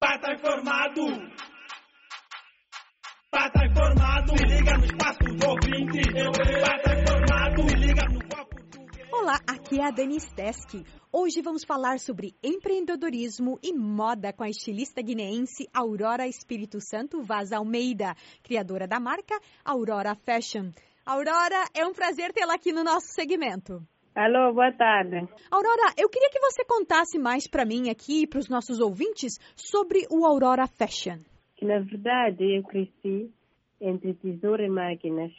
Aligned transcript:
Pata 0.00 0.32
informado. 0.32 1.02
Pata 3.30 3.66
informado. 3.66 4.38
Se 4.38 4.44
liga 4.46 4.78
no 4.78 4.84
espaço 4.86 5.18
do 5.18 5.46
ouvinte. 5.46 6.00
Pata 6.64 6.98
informado. 6.98 7.68
Se 7.68 7.76
liga 7.76 8.08
no 8.08 8.20
foco. 8.34 8.56
Olá, 9.12 9.38
aqui 9.46 9.78
é 9.78 9.84
a 9.84 9.90
Denise 9.90 10.34
Teske. 10.34 10.86
Hoje 11.12 11.42
vamos 11.42 11.64
falar 11.64 12.00
sobre 12.00 12.34
empreendedorismo 12.42 13.58
e 13.62 13.74
moda 13.74 14.32
com 14.32 14.42
a 14.42 14.48
estilista 14.48 15.02
guineense 15.02 15.68
Aurora 15.70 16.26
Espírito 16.26 16.80
Santo 16.80 17.22
Vaz 17.22 17.52
Almeida, 17.52 18.16
criadora 18.42 18.88
da 18.88 18.98
marca 18.98 19.38
Aurora 19.62 20.14
Fashion. 20.14 20.70
Aurora, 21.04 21.62
é 21.74 21.84
um 21.84 21.92
prazer 21.92 22.32
tê-la 22.32 22.54
aqui 22.54 22.72
no 22.72 22.82
nosso 22.82 23.08
segmento. 23.08 23.86
Alô, 24.14 24.52
boa 24.52 24.72
tarde. 24.72 25.18
Aurora, 25.50 25.94
eu 25.96 26.08
queria 26.08 26.30
que 26.30 26.40
você 26.40 26.64
contasse 26.64 27.16
mais 27.16 27.46
para 27.46 27.64
mim 27.64 27.88
aqui 27.88 28.22
e 28.22 28.26
para 28.26 28.40
os 28.40 28.48
nossos 28.48 28.80
ouvintes 28.80 29.38
sobre 29.54 30.04
o 30.10 30.26
Aurora 30.26 30.66
Fashion. 30.66 31.20
Na 31.62 31.78
verdade, 31.78 32.56
eu 32.56 32.62
cresci 32.64 33.30
entre 33.80 34.14
tesouro 34.14 34.64
e 34.64 34.68
máquinas. 34.68 35.32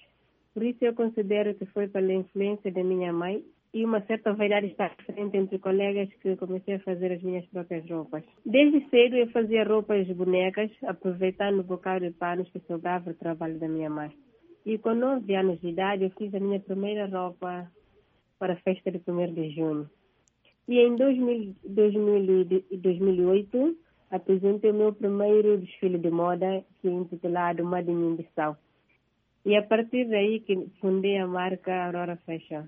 Por 0.53 0.63
isso 0.63 0.85
eu 0.85 0.95
considero 0.95 1.53
que 1.55 1.65
foi 1.65 1.89
pela 1.89 2.13
influência 2.13 2.71
da 2.71 2.81
minha 2.81 3.11
mãe 3.11 3.43
e 3.73 3.83
uma 3.83 4.01
certa 4.05 4.33
vaidade 4.33 4.67
está 4.67 4.89
frente 5.05 5.35
entre 5.35 5.59
colegas 5.59 6.09
que 6.21 6.35
comecei 6.37 6.75
a 6.75 6.79
fazer 6.79 7.11
as 7.11 7.21
minhas 7.21 7.45
próprias 7.47 7.89
roupas. 7.89 8.23
Desde 8.45 8.89
cedo 8.89 9.17
eu 9.17 9.29
fazia 9.31 9.65
roupas 9.65 10.07
bonecas, 10.07 10.71
aproveitando 10.83 11.59
o 11.59 11.63
bocado 11.63 12.05
de 12.05 12.11
panos 12.13 12.49
que 12.49 12.59
sobrava 12.61 13.11
o 13.11 13.15
trabalho 13.15 13.59
da 13.59 13.67
minha 13.67 13.89
mãe. 13.89 14.11
E 14.65 14.77
com 14.77 14.93
nove 14.93 15.35
anos 15.35 15.59
de 15.59 15.69
idade 15.69 16.05
eu 16.05 16.11
fiz 16.11 16.33
a 16.33 16.39
minha 16.39 16.59
primeira 16.59 17.05
roupa 17.07 17.69
para 18.41 18.53
a 18.53 18.63
festa 18.65 18.89
de 18.89 18.99
1 19.07 19.33
de 19.35 19.51
junho. 19.51 19.87
E 20.67 20.79
em 20.79 20.95
2000, 20.95 21.55
2000, 21.63 22.63
2008 22.71 23.77
apresentei 24.09 24.71
o 24.71 24.73
meu 24.73 24.91
primeiro 24.93 25.59
desfile 25.59 25.99
de 25.99 26.09
moda, 26.09 26.65
que 26.81 26.87
é 26.87 26.91
intitulado 26.91 27.63
Made 27.63 27.91
in 27.91 28.15
Bissau. 28.15 28.57
E 29.45 29.55
a 29.55 29.61
partir 29.61 30.09
daí 30.09 30.39
que 30.39 30.55
fundei 30.79 31.19
a 31.19 31.27
marca 31.27 31.85
Aurora 31.85 32.17
Fashion. 32.25 32.65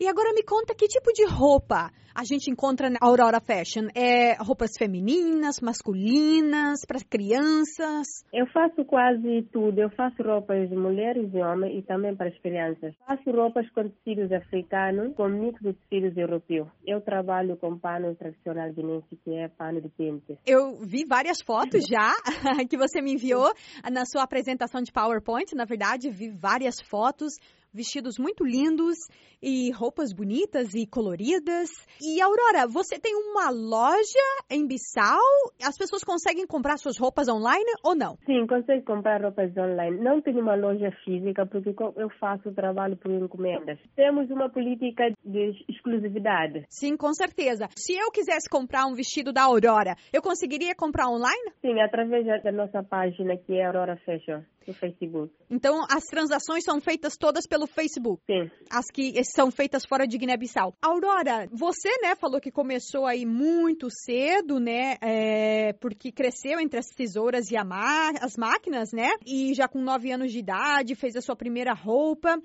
E 0.00 0.06
agora 0.06 0.32
me 0.32 0.42
conta 0.42 0.74
que 0.74 0.86
tipo 0.86 1.12
de 1.12 1.24
roupa 1.26 1.90
a 2.14 2.24
gente 2.24 2.50
encontra 2.50 2.90
na 2.90 2.98
Aurora 3.00 3.40
Fashion? 3.40 3.88
É 3.94 4.34
roupas 4.42 4.70
femininas, 4.76 5.60
masculinas, 5.60 6.84
para 6.86 6.98
crianças? 7.08 8.24
Eu 8.32 8.46
faço 8.48 8.84
quase 8.84 9.42
tudo. 9.52 9.80
Eu 9.80 9.90
faço 9.90 10.22
roupas 10.22 10.68
de 10.68 10.76
mulheres 10.76 11.32
e 11.32 11.38
homens 11.38 11.78
e 11.78 11.82
também 11.82 12.14
para 12.16 12.28
as 12.28 12.38
crianças. 12.38 12.94
Faço 13.06 13.30
roupas 13.30 13.68
com 13.70 13.88
tecidos 13.88 14.32
africanos 14.32 15.14
com 15.14 15.28
mix 15.28 15.60
de 15.60 15.72
tecidos 15.74 16.16
europeus. 16.16 16.68
Eu 16.86 17.00
trabalho 17.00 17.56
com 17.56 17.78
pano 17.78 18.14
tradicional 18.16 18.72
guinense, 18.72 19.16
que 19.24 19.34
é 19.34 19.48
pano 19.48 19.80
de 19.80 19.88
pente. 19.88 20.38
Eu 20.46 20.76
vi 20.80 21.04
várias 21.04 21.40
fotos 21.40 21.84
já 21.86 22.12
que 22.68 22.76
você 22.76 23.00
me 23.00 23.14
enviou 23.14 23.52
na 23.92 24.04
sua 24.04 24.22
apresentação 24.22 24.82
de 24.82 24.92
PowerPoint. 24.92 25.54
Na 25.54 25.64
verdade, 25.64 26.10
vi 26.10 26.30
várias 26.30 26.80
fotos 26.80 27.34
vestidos 27.72 28.18
muito 28.18 28.44
lindos 28.44 28.96
e 29.42 29.70
roupas 29.72 30.12
bonitas 30.12 30.74
e 30.74 30.86
coloridas. 30.86 31.70
E 32.00 32.20
Aurora, 32.20 32.66
você 32.66 32.98
tem 32.98 33.14
uma 33.14 33.50
loja 33.50 34.28
em 34.50 34.66
Bissau? 34.66 35.20
As 35.62 35.76
pessoas 35.76 36.02
conseguem 36.02 36.46
comprar 36.46 36.76
suas 36.78 36.98
roupas 36.98 37.28
online 37.28 37.70
ou 37.84 37.94
não? 37.94 38.16
Sim, 38.26 38.46
consegue 38.46 38.82
comprar 38.84 39.22
roupas 39.22 39.56
online. 39.56 39.98
Não 40.00 40.20
tenho 40.20 40.40
uma 40.40 40.54
loja 40.54 40.90
física 41.04 41.46
porque 41.46 41.74
eu 41.96 42.10
faço 42.18 42.52
trabalho 42.52 42.96
por 42.96 43.10
encomendas. 43.10 43.78
Temos 43.94 44.30
uma 44.30 44.48
política 44.48 45.12
de 45.24 45.52
exclusividade. 45.68 46.64
Sim, 46.68 46.96
com 46.96 47.12
certeza. 47.14 47.68
Se 47.76 47.94
eu 47.94 48.10
quisesse 48.10 48.48
comprar 48.48 48.86
um 48.86 48.94
vestido 48.94 49.32
da 49.32 49.42
Aurora, 49.42 49.94
eu 50.12 50.22
conseguiria 50.22 50.74
comprar 50.74 51.08
online? 51.08 51.52
Sim, 51.60 51.80
através 51.80 52.26
da 52.42 52.52
nossa 52.52 52.82
página 52.82 53.36
que 53.36 53.54
é 53.54 53.66
Aurora 53.66 53.96
Fashion 54.04 54.42
no 54.68 54.74
Facebook. 54.74 55.32
Então, 55.50 55.84
as 55.90 56.04
transações 56.04 56.62
são 56.62 56.80
feitas 56.80 57.16
todas 57.16 57.46
pelo 57.46 57.66
Facebook? 57.66 58.22
Sim. 58.26 58.50
As 58.70 58.86
que 58.92 59.24
são 59.24 59.50
feitas 59.50 59.84
fora 59.84 60.06
de 60.06 60.18
Guiné-Bissau. 60.18 60.74
Aurora, 60.80 61.48
você, 61.50 61.88
né, 62.02 62.14
falou 62.14 62.40
que 62.40 62.50
começou 62.50 63.06
aí 63.06 63.24
muito 63.24 63.88
cedo, 63.90 64.60
né, 64.60 64.96
é, 65.00 65.72
porque 65.74 66.12
cresceu 66.12 66.60
entre 66.60 66.78
as 66.78 66.86
tesouras 66.88 67.50
e 67.50 67.56
as 67.56 68.36
máquinas, 68.36 68.92
né, 68.92 69.10
e 69.26 69.54
já 69.54 69.66
com 69.66 69.80
nove 69.80 70.12
anos 70.12 70.30
de 70.30 70.38
idade 70.38 70.94
fez 70.94 71.16
a 71.16 71.20
sua 71.20 71.34
primeira 71.34 71.72
roupa. 71.72 72.38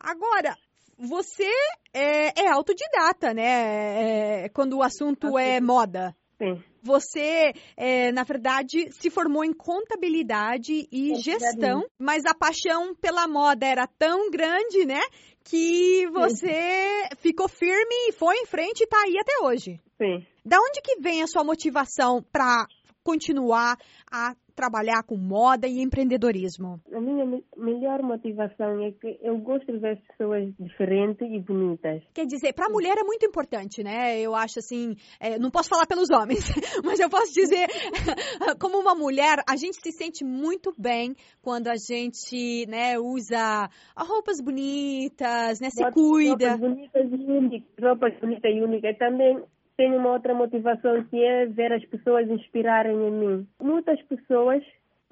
Agora, 0.00 0.56
você 0.98 1.50
é, 1.92 2.44
é 2.44 2.48
autodidata, 2.48 3.34
né, 3.34 4.44
é, 4.44 4.48
quando 4.48 4.78
o 4.78 4.82
assunto 4.82 5.38
é 5.38 5.60
moda. 5.60 6.16
Sim. 6.40 6.62
Você, 6.82 7.52
é, 7.76 8.12
na 8.12 8.22
verdade, 8.22 8.92
se 8.92 9.10
formou 9.10 9.44
em 9.44 9.52
contabilidade 9.52 10.86
e 10.92 11.14
gestão, 11.16 11.84
mas 11.98 12.24
a 12.26 12.34
paixão 12.34 12.94
pela 12.94 13.26
moda 13.26 13.66
era 13.66 13.86
tão 13.98 14.30
grande, 14.30 14.84
né? 14.84 15.00
Que 15.42 16.06
você 16.08 17.08
Sim. 17.08 17.16
ficou 17.16 17.48
firme 17.48 18.08
e 18.08 18.12
foi 18.12 18.36
em 18.36 18.46
frente 18.46 18.80
e 18.80 18.84
está 18.84 18.98
aí 18.98 19.18
até 19.18 19.44
hoje. 19.44 19.80
Sim. 19.96 20.26
Da 20.44 20.58
onde 20.58 20.80
que 20.82 21.00
vem 21.00 21.22
a 21.22 21.26
sua 21.26 21.42
motivação 21.42 22.22
para 22.30 22.66
continuar 23.02 23.76
a 24.10 24.34
trabalhar 24.56 25.02
com 25.04 25.16
moda 25.16 25.68
e 25.68 25.80
empreendedorismo? 25.80 26.80
A 26.92 27.00
minha 27.00 27.42
melhor 27.56 28.02
motivação 28.02 28.82
é 28.82 28.90
que 28.90 29.18
eu 29.22 29.36
gosto 29.38 29.70
de 29.70 29.78
ver 29.78 30.00
pessoas 30.08 30.52
diferentes 30.58 31.28
e 31.30 31.38
bonitas. 31.38 32.02
Quer 32.14 32.24
dizer, 32.26 32.54
para 32.54 32.66
a 32.66 32.70
mulher 32.70 32.96
é 32.96 33.04
muito 33.04 33.26
importante, 33.26 33.84
né? 33.84 34.18
Eu 34.18 34.34
acho 34.34 34.58
assim, 34.58 34.96
é, 35.20 35.38
não 35.38 35.50
posso 35.50 35.68
falar 35.68 35.86
pelos 35.86 36.10
homens, 36.10 36.40
mas 36.82 36.98
eu 36.98 37.10
posso 37.10 37.32
dizer, 37.32 37.68
como 38.58 38.78
uma 38.78 38.94
mulher, 38.94 39.42
a 39.48 39.56
gente 39.56 39.76
se 39.80 39.92
sente 39.92 40.24
muito 40.24 40.74
bem 40.78 41.14
quando 41.42 41.68
a 41.68 41.76
gente, 41.76 42.66
né, 42.66 42.98
usa 42.98 43.68
roupas 43.96 44.40
bonitas, 44.40 45.60
né, 45.60 45.68
se 45.68 45.82
roupas, 45.82 46.02
cuida. 46.02 46.56
Roupas 46.56 46.70
bonitas 46.70 47.12
e 47.12 47.30
únicas, 47.30 47.68
roupas 47.80 48.20
bonitas 48.20 48.54
e 48.54 48.60
únicas. 48.62 48.98
Também 48.98 49.42
tenho 49.76 49.96
uma 49.98 50.12
outra 50.12 50.34
motivação 50.34 51.04
que 51.04 51.22
é 51.22 51.46
ver 51.46 51.72
as 51.72 51.84
pessoas 51.86 52.28
inspirarem 52.28 52.96
em 52.96 53.10
mim. 53.10 53.48
Muitas 53.60 54.00
pessoas 54.02 54.62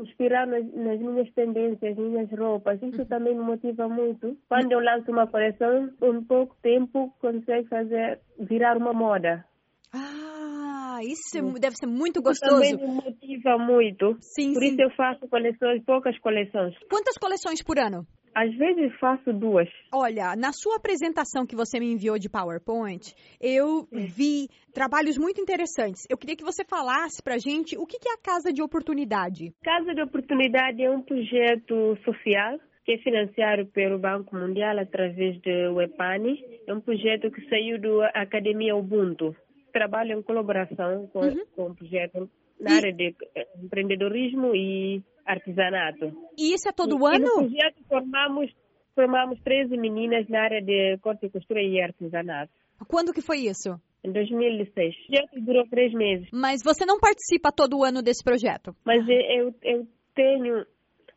inspirar 0.00 0.46
nas, 0.46 0.64
nas, 0.72 0.98
minhas 1.00 1.30
tendências, 1.34 1.96
minhas 1.96 2.30
roupas. 2.30 2.82
Isso 2.82 3.02
uhum. 3.02 3.06
também 3.06 3.34
me 3.34 3.44
motiva 3.44 3.88
muito. 3.88 4.36
Quando 4.48 4.72
eu 4.72 4.80
lanço 4.80 5.10
uma 5.10 5.26
coleção, 5.26 5.90
em 6.02 6.24
pouco 6.24 6.56
tempo 6.62 7.14
consegue 7.20 7.68
fazer 7.68 8.20
virar 8.38 8.76
uma 8.76 8.92
moda. 8.92 9.44
Ah, 9.92 10.98
isso 11.02 11.38
é 11.38 11.60
deve 11.60 11.76
ser 11.76 11.86
muito 11.86 12.20
gostoso. 12.20 12.62
Isso 12.62 12.76
também 12.76 12.88
me 12.88 12.94
motiva 12.94 13.58
muito. 13.58 14.16
Sim, 14.20 14.54
Por 14.54 14.62
sim. 14.62 14.70
isso 14.70 14.82
eu 14.82 14.90
faço 14.90 15.28
coleções, 15.28 15.84
poucas 15.84 16.18
coleções. 16.18 16.74
Quantas 16.90 17.16
coleções 17.16 17.62
por 17.62 17.78
ano? 17.78 18.04
Às 18.34 18.52
vezes 18.56 18.92
faço 18.98 19.32
duas. 19.32 19.68
Olha, 19.92 20.34
na 20.36 20.52
sua 20.52 20.76
apresentação 20.76 21.46
que 21.46 21.54
você 21.54 21.78
me 21.78 21.92
enviou 21.92 22.18
de 22.18 22.28
PowerPoint, 22.28 23.14
eu 23.40 23.86
vi 23.92 24.48
trabalhos 24.72 25.16
muito 25.16 25.40
interessantes. 25.40 26.02
Eu 26.10 26.18
queria 26.18 26.36
que 26.36 26.44
você 26.44 26.64
falasse 26.64 27.22
pra 27.22 27.38
gente 27.38 27.76
o 27.78 27.86
que 27.86 27.96
é 28.08 28.12
a 28.14 28.18
Casa 28.18 28.52
de 28.52 28.60
Oportunidade. 28.62 29.52
Casa 29.62 29.94
de 29.94 30.02
Oportunidade 30.02 30.82
é 30.82 30.90
um 30.90 31.02
projeto 31.02 31.96
social 32.04 32.58
que 32.84 32.92
é 32.92 32.98
financiado 32.98 33.64
pelo 33.66 33.98
Banco 33.98 34.36
Mundial 34.36 34.78
através 34.78 35.40
do 35.40 35.80
EPANI. 35.80 36.38
É 36.66 36.74
um 36.74 36.80
projeto 36.80 37.30
que 37.30 37.48
saiu 37.48 37.80
da 37.80 38.08
Academia 38.08 38.76
Ubuntu. 38.76 39.34
Trabalho 39.72 40.18
em 40.18 40.22
colaboração 40.22 41.06
com, 41.12 41.20
Uhum. 41.20 41.46
com 41.56 41.66
o 41.70 41.74
projeto 41.74 42.28
na 42.60 42.76
área 42.76 42.92
de 42.92 43.14
eh, 43.34 43.46
empreendedorismo 43.62 44.54
e 44.54 45.02
artesanato. 45.26 46.12
E 46.38 46.54
isso 46.54 46.68
é 46.68 46.72
todo 46.72 46.96
E 46.96 46.98
no 46.98 47.06
ano? 47.06 47.32
projeto 47.34 47.82
formamos, 47.88 48.50
formamos 48.94 49.40
13 49.42 49.76
meninas 49.76 50.28
na 50.28 50.42
área 50.42 50.62
de 50.62 50.98
corte 51.02 51.26
e 51.26 51.30
costura 51.30 51.62
e 51.62 51.80
artesanato. 51.80 52.52
Quando 52.88 53.12
que 53.12 53.22
foi 53.22 53.38
isso? 53.38 53.80
Em 54.02 54.12
2006. 54.12 54.68
O 54.94 55.06
projeto 55.06 55.40
durou 55.40 55.66
três 55.68 55.92
meses. 55.94 56.28
Mas 56.32 56.62
você 56.62 56.84
não 56.84 56.98
participa 56.98 57.50
todo 57.50 57.84
ano 57.84 58.02
desse 58.02 58.22
projeto? 58.22 58.74
Mas 58.84 59.02
eu, 59.08 59.54
eu 59.62 59.86
tenho 60.14 60.66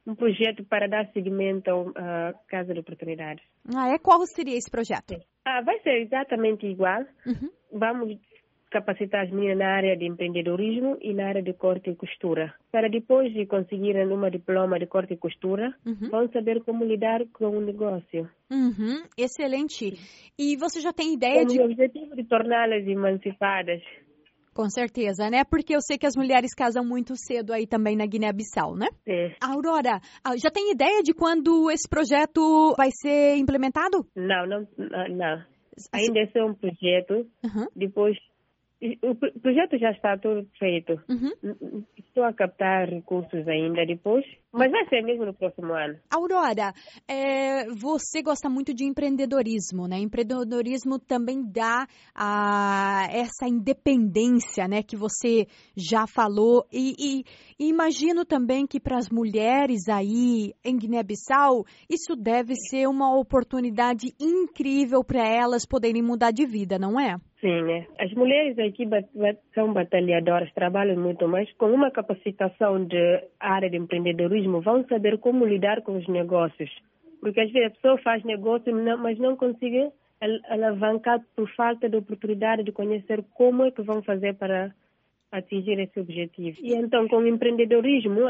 um 0.06 0.15
projeto 0.15 0.63
para 0.63 0.88
dar 0.88 1.06
seguimento 1.12 1.69
à 1.98 2.33
Casa 2.48 2.74
de 2.74 2.80
Oportunidades. 2.80 3.44
Ah, 3.75 3.89
é? 3.89 4.00
Qual 4.00 4.25
seria 4.25 4.56
esse 4.56 4.71
projeto? 4.71 5.15
Ah, 5.45 5.62
vai 5.62 5.77
ser 5.81 6.01
exatamente 6.01 6.65
igual. 6.65 7.01
Uhum. 7.25 7.50
Vamos 7.74 8.18
capacitar 8.69 9.25
as 9.25 9.31
meninas 9.31 9.58
na 9.58 9.68
área 9.75 9.96
de 9.98 10.06
empreendedorismo 10.06 10.98
e 11.02 11.14
na 11.14 11.28
área 11.28 11.42
de 11.42 11.54
corte 11.54 11.90
e 11.90 11.96
costura. 11.96 12.54
Para 12.72 12.90
depois 12.90 13.34
de 13.34 13.46
conseguirem 13.46 14.08
uma 14.08 14.30
diploma 14.30 14.78
de 14.80 14.86
corte 14.86 15.14
e 15.14 15.18
costura, 15.18 15.74
Uhum. 15.86 16.10
vão 16.10 16.30
saber 16.31 16.64
como 16.64 16.84
lidar 16.84 17.22
com 17.34 17.48
o 17.50 17.62
negócio. 17.62 18.30
Uhum. 18.52 19.04
Excelente. 19.18 19.94
E 20.38 20.56
você 20.58 20.80
já 20.81 20.92
tem 20.94 21.14
ideia 21.14 21.42
Com 21.42 21.48
de 21.48 21.60
o 21.60 21.66
objetivo 21.66 22.16
de 22.16 22.24
torná-las 22.25 22.86
emancipadas. 22.88 23.81
Com 24.54 24.69
certeza, 24.72 25.30
né? 25.30 25.44
Porque 25.48 25.75
eu 25.75 25.81
sei 25.81 26.00
que 26.00 26.08
as 26.08 26.16
mulheres 26.16 26.52
casam 26.56 26.84
muito 26.84 27.16
cedo 27.16 27.54
aí 27.54 27.68
também 27.68 27.96
na 27.96 28.08
Guiné-Bissau, 28.08 28.75
né? 28.75 28.88
É. 29.08 29.36
Aurora, 29.40 30.00
ah, 30.25 30.36
já 30.36 30.50
tem 30.50 30.72
ideia 30.72 31.04
de 31.04 31.14
quando 31.14 31.69
esse 31.69 31.88
projeto 31.88 32.74
vai 32.75 32.90
ser 32.92 33.36
implementado? 33.38 34.04
Não, 34.16 34.48
não, 34.48 34.68
não. 34.80 35.44
Ainda 35.94 36.19
é 36.34 36.44
um 36.44 36.56
projeto. 36.56 37.28
Uhum. 37.46 37.68
Depois 37.75 38.18
O 38.79 39.15
projeto 39.39 39.75
já 39.79 39.89
está 39.89 40.15
todo 40.18 40.47
feito. 40.59 41.01
Uhum. 41.09 41.83
Estou 41.97 42.24
a 42.24 42.31
captar 42.31 42.88
recursos 42.88 43.47
ainda 43.47 43.83
depois, 43.83 44.24
mas 44.51 44.71
vai 44.71 44.88
ser 44.88 45.01
mesmo 45.01 45.25
no 45.25 45.33
próximo 45.33 45.74
ano. 45.74 45.97
Aurora, 46.12 46.74
é, 47.07 47.65
você 47.74 48.21
gosta 48.21 48.47
muito 48.47 48.75
de 48.75 48.85
empreendedorismo, 48.85 49.88
né? 49.88 49.97
Empreendedorismo 49.97 51.00
também 51.00 51.41
dá 51.44 51.88
a, 52.13 53.07
essa 53.12 53.47
independência, 53.47 54.68
né? 54.68 54.83
Que 54.83 54.95
você 54.95 55.47
já 55.75 56.06
falou. 56.06 56.63
E, 56.71 56.94
e, 57.00 57.23
e 57.59 57.69
imagino 57.69 58.25
também 58.25 58.68
que 58.68 58.80
para 58.80 58.97
as 58.97 59.09
mulheres 59.09 59.89
aí 59.89 60.53
em 60.63 60.77
Guiné-Bissau, 60.77 61.65
isso 61.89 62.15
deve 62.15 62.53
ser 62.56 62.88
uma 62.88 63.18
oportunidade 63.19 64.13
incrível 64.19 65.03
para 65.03 65.27
elas 65.27 65.65
poderem 65.65 66.03
mudar 66.03 66.30
de 66.30 66.45
vida, 66.45 66.77
não 66.77 67.00
é? 67.00 67.15
Sim, 67.39 67.62
né? 67.63 67.86
As 68.00 68.12
mulheres 68.13 68.57
aqui 68.57 68.88
são 69.54 69.72
batalhadoras, 69.72 70.51
trabalham 70.54 71.00
muito, 71.00 71.28
mas 71.28 71.51
com 71.54 71.72
uma 71.72 71.92
capacitação 71.92 72.84
de 72.84 73.24
área 73.39 73.69
de 73.69 73.78
empreendedorismo 73.78 74.60
vão 74.62 74.84
saber 74.88 75.19
como 75.19 75.45
lidar 75.45 75.84
com 75.84 75.98
os 75.98 76.07
negócios. 76.07 76.69
Porque 77.22 77.39
às 77.39 77.51
vezes 77.51 77.68
a 77.68 77.75
pessoa 77.75 77.98
faz 78.00 78.24
negócio, 78.24 78.74
mas 78.98 79.19
não 79.19 79.36
consegue 79.36 79.92
alavancar 80.50 81.22
por 81.36 81.48
falta 81.51 81.88
de 81.88 81.98
oportunidade 81.98 82.63
de 82.63 82.72
conhecer 82.72 83.24
como 83.36 83.66
é 83.66 83.72
que 83.72 83.83
vão 83.83 84.01
fazer 84.01 84.33
para 84.36 84.74
atingir 85.31 85.79
esse 85.79 86.00
objetivo. 86.00 86.57
E 86.62 86.74
então, 86.74 87.07
com 87.07 87.18
o 87.18 87.27
empreendedorismo, 87.27 88.21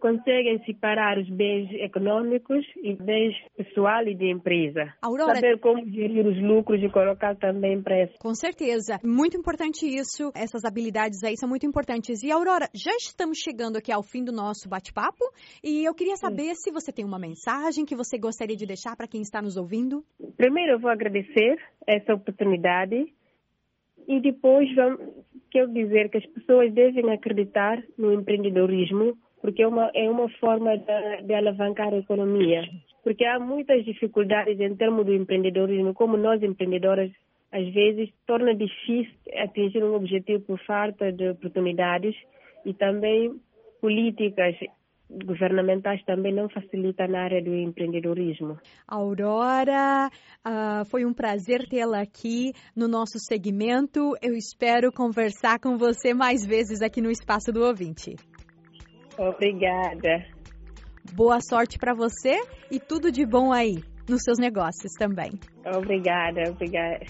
conseguem 0.00 0.62
separar 0.64 1.18
os 1.18 1.28
bens 1.30 1.70
econômicos 1.72 2.64
e 2.82 2.94
bens 2.94 3.34
pessoal 3.56 4.06
e 4.06 4.14
de 4.14 4.30
empresa. 4.30 4.92
Aurora, 5.02 5.36
Saber 5.36 5.58
como 5.58 5.84
gerir 5.86 6.26
os 6.26 6.40
lucros 6.42 6.82
e 6.82 6.88
colocar 6.90 7.34
também 7.36 7.82
preço. 7.82 8.14
Com 8.20 8.34
certeza. 8.34 8.98
Muito 9.02 9.36
importante 9.36 9.86
isso. 9.86 10.30
Essas 10.34 10.64
habilidades 10.64 11.22
aí 11.24 11.36
são 11.36 11.48
muito 11.48 11.66
importantes. 11.66 12.22
E, 12.22 12.30
Aurora, 12.30 12.68
já 12.74 12.92
estamos 12.92 13.38
chegando 13.38 13.76
aqui 13.76 13.90
ao 13.90 14.02
fim 14.02 14.22
do 14.22 14.32
nosso 14.32 14.68
bate-papo 14.68 15.24
e 15.64 15.84
eu 15.84 15.94
queria 15.94 16.16
saber 16.16 16.54
Sim. 16.54 16.62
se 16.64 16.70
você 16.70 16.92
tem 16.92 17.04
uma 17.04 17.18
mensagem 17.18 17.84
que 17.84 17.96
você 17.96 18.18
gostaria 18.18 18.56
de 18.56 18.66
deixar 18.66 18.96
para 18.96 19.08
quem 19.08 19.22
está 19.22 19.40
nos 19.40 19.56
ouvindo. 19.56 20.04
Primeiro, 20.36 20.72
eu 20.72 20.78
vou 20.78 20.90
agradecer 20.90 21.56
essa 21.86 22.14
oportunidade 22.14 23.12
e 24.08 24.20
depois 24.20 24.74
vamos, 24.74 25.00
quero 25.50 25.72
dizer 25.72 26.10
que 26.10 26.18
as 26.18 26.26
pessoas 26.26 26.72
devem 26.72 27.10
acreditar 27.10 27.82
no 27.96 28.12
empreendedorismo, 28.12 29.16
porque 29.40 29.62
é 29.62 29.68
uma, 29.68 29.90
é 29.94 30.10
uma 30.10 30.28
forma 30.40 30.76
de, 30.76 31.22
de 31.22 31.34
alavancar 31.34 31.92
a 31.92 31.98
economia. 31.98 32.62
Porque 33.02 33.24
há 33.24 33.38
muitas 33.38 33.84
dificuldades 33.84 34.60
em 34.60 34.74
termos 34.76 35.06
do 35.06 35.14
empreendedorismo, 35.14 35.94
como 35.94 36.16
nós 36.16 36.42
empreendedoras, 36.42 37.10
às 37.50 37.66
vezes, 37.72 38.10
torna 38.26 38.54
difícil 38.54 39.14
atingir 39.36 39.82
um 39.82 39.94
objetivo 39.94 40.42
por 40.44 40.58
falta 40.60 41.10
de 41.12 41.30
oportunidades 41.30 42.14
e 42.64 42.74
também 42.74 43.40
políticas 43.80 44.56
governamentais 45.10 46.02
também 46.04 46.34
não 46.34 46.48
facilitam 46.48 47.08
na 47.08 47.24
área 47.24 47.42
do 47.42 47.54
empreendedorismo. 47.54 48.58
Aurora, 48.86 50.10
uh, 50.46 50.84
foi 50.90 51.04
um 51.04 51.14
prazer 51.14 51.66
tê-la 51.68 52.02
aqui 52.02 52.52
no 52.76 52.86
nosso 52.86 53.18
segmento. 53.18 54.14
Eu 54.22 54.34
espero 54.34 54.92
conversar 54.92 55.58
com 55.58 55.76
você 55.76 56.12
mais 56.12 56.44
vezes 56.46 56.82
aqui 56.82 57.00
no 57.00 57.10
Espaço 57.10 57.52
do 57.52 57.64
Ouvinte. 57.64 58.16
Obrigada. 59.18 60.26
Boa 61.14 61.40
sorte 61.40 61.78
para 61.78 61.94
você 61.94 62.36
e 62.70 62.78
tudo 62.78 63.10
de 63.10 63.24
bom 63.24 63.52
aí 63.52 63.82
nos 64.08 64.22
seus 64.22 64.38
negócios 64.38 64.92
também. 64.98 65.32
Obrigada, 65.64 66.50
obrigada. 66.50 67.06